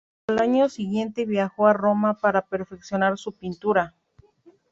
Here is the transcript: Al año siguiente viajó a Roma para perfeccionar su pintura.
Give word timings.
Al 0.29 0.39
año 0.39 0.67
siguiente 0.67 1.27
viajó 1.27 1.67
a 1.67 1.73
Roma 1.73 2.15
para 2.17 2.47
perfeccionar 2.47 3.19
su 3.19 3.33
pintura. 3.37 3.93